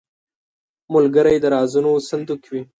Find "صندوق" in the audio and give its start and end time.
2.09-2.41